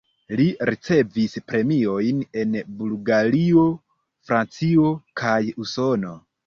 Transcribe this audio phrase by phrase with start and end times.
[0.39, 3.69] Li ricevis premiojn en Bulgario,
[4.31, 4.93] Francio
[5.25, 6.19] kaj Usono.